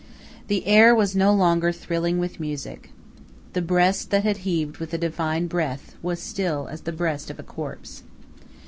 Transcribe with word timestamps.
The 0.47 0.65
air 0.65 0.95
was 0.95 1.15
no 1.15 1.31
longer 1.31 1.71
thrilling 1.71 2.17
with 2.17 2.39
music. 2.39 2.89
The 3.53 3.61
breast 3.61 4.09
that 4.09 4.23
had 4.23 4.37
heaved 4.37 4.77
with 4.77 4.91
a 4.95 4.97
divine 4.97 5.45
breath 5.45 5.95
was 6.01 6.19
still 6.19 6.67
as 6.69 6.81
the 6.81 6.91
breast 6.91 7.29
of 7.29 7.37
a 7.37 7.43
corpse. 7.43 8.01